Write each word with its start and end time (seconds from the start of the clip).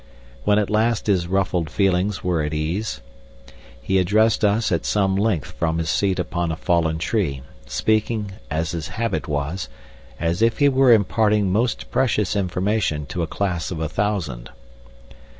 When 0.45 0.57
at 0.57 0.71
last 0.71 1.05
his 1.05 1.27
ruffled 1.27 1.69
feelings 1.69 2.23
were 2.23 2.41
at 2.41 2.55
ease, 2.55 3.01
he 3.79 3.99
addressed 3.99 4.43
us 4.43 4.71
at 4.71 4.83
some 4.83 5.15
length 5.15 5.51
from 5.51 5.77
his 5.77 5.91
seat 5.91 6.17
upon 6.17 6.51
a 6.51 6.55
fallen 6.55 6.97
tree, 6.97 7.43
speaking, 7.67 8.31
as 8.49 8.71
his 8.71 8.87
habit 8.87 9.27
was, 9.27 9.69
as 10.19 10.41
if 10.41 10.57
he 10.57 10.69
were 10.69 10.91
imparting 10.91 11.51
most 11.51 11.91
precious 11.91 12.35
information 12.35 13.05
to 13.05 13.21
a 13.21 13.27
class 13.27 13.69
of 13.69 13.79
a 13.79 13.87
thousand. 13.87 14.49